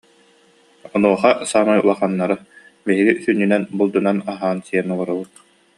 Онуоха 0.95 1.31
саамай 1.51 1.79
улаханнара: 1.83 2.35
«Биһиги 2.85 3.13
сүнньүнэн 3.23 3.63
булдунан 3.77 4.17
аһаан-сиэн 4.31 4.87
олоробут 4.95 5.31